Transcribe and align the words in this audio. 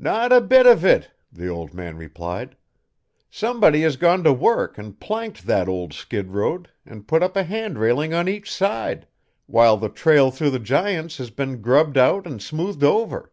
"Not 0.00 0.32
a 0.32 0.40
bit 0.40 0.66
of 0.66 0.84
it," 0.84 1.12
the 1.32 1.46
old 1.46 1.72
man 1.72 1.96
replied. 1.96 2.56
"Somebody 3.30 3.82
has 3.82 3.94
gone 3.94 4.24
to 4.24 4.32
work 4.32 4.76
and 4.76 4.98
planked 4.98 5.46
that 5.46 5.68
old 5.68 5.92
skid 5.92 6.32
road 6.32 6.68
and 6.84 7.06
put 7.06 7.22
up 7.22 7.36
a 7.36 7.44
hand 7.44 7.78
railing 7.78 8.12
on 8.12 8.26
each 8.28 8.52
side, 8.52 9.06
while 9.46 9.76
the 9.76 9.88
trail 9.88 10.32
through 10.32 10.50
the 10.50 10.58
Giants 10.58 11.18
has 11.18 11.30
been 11.30 11.62
grubbed 11.62 11.96
out 11.96 12.26
and 12.26 12.42
smoothed 12.42 12.82
over. 12.82 13.30